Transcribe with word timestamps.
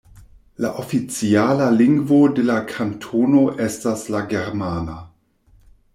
La 0.63 0.69
oficiala 0.83 1.67
lingvo 1.75 2.19
de 2.39 2.47
la 2.47 2.57
kantono 2.71 3.45
estas 3.67 4.07
la 4.17 4.27
germana. 4.33 5.01